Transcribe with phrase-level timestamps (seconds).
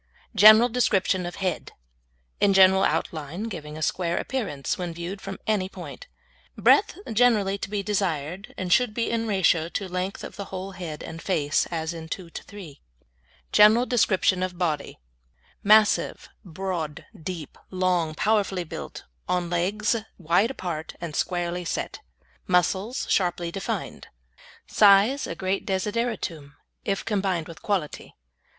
[0.33, 1.73] GENERAL DESCRIPTION OF HEAD
[2.39, 6.07] In general outline, giving a square appearance when viewed from any point.
[6.57, 10.71] Breadth greatly to be desired, and should be in ratio to length of the whole
[10.71, 12.81] head and face as 2 to 3.
[13.51, 14.97] GENERAL DESCRIPTION OF BODY
[15.61, 21.99] Massive, broad, deep, long, powerfully built, on legs wide apart, and squarely set.
[22.47, 24.07] Muscles sharply defined.
[24.65, 28.15] Size a great desideratum, if combined with quality.